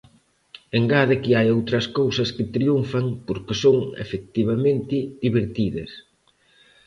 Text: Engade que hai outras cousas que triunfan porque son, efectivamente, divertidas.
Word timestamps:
Engade 0.79 1.15
que 1.23 1.31
hai 1.37 1.47
outras 1.57 1.85
cousas 1.99 2.29
que 2.35 2.51
triunfan 2.55 3.05
porque 3.27 3.53
son, 3.63 3.77
efectivamente, 4.05 4.95
divertidas. 5.23 5.91